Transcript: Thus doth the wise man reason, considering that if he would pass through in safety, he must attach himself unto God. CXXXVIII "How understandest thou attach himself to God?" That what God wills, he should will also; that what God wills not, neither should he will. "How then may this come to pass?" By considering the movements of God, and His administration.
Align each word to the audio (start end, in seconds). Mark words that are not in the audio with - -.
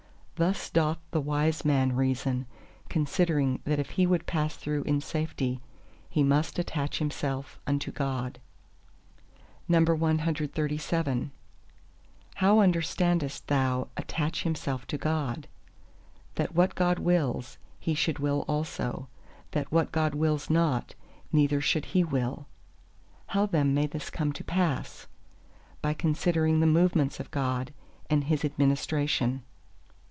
Thus 0.35 0.71
doth 0.71 0.97
the 1.11 1.21
wise 1.21 1.63
man 1.63 1.95
reason, 1.95 2.47
considering 2.89 3.61
that 3.65 3.77
if 3.77 3.91
he 3.91 4.07
would 4.07 4.25
pass 4.25 4.55
through 4.55 4.81
in 4.85 4.99
safety, 4.99 5.61
he 6.09 6.23
must 6.23 6.57
attach 6.57 6.97
himself 6.97 7.59
unto 7.67 7.91
God. 7.91 8.39
CXXXVIII 9.69 11.29
"How 12.37 12.59
understandest 12.59 13.49
thou 13.49 13.89
attach 13.95 14.41
himself 14.41 14.87
to 14.87 14.97
God?" 14.97 15.47
That 16.33 16.55
what 16.55 16.73
God 16.73 16.97
wills, 16.97 17.59
he 17.79 17.93
should 17.93 18.17
will 18.17 18.43
also; 18.47 19.09
that 19.51 19.71
what 19.71 19.91
God 19.91 20.15
wills 20.15 20.49
not, 20.49 20.95
neither 21.31 21.61
should 21.61 21.85
he 21.85 22.03
will. 22.03 22.47
"How 23.27 23.45
then 23.45 23.75
may 23.75 23.85
this 23.85 24.09
come 24.09 24.33
to 24.33 24.43
pass?" 24.43 25.05
By 25.83 25.93
considering 25.93 26.61
the 26.61 26.65
movements 26.65 27.19
of 27.19 27.29
God, 27.29 27.71
and 28.09 28.23
His 28.23 28.43
administration. 28.43 29.43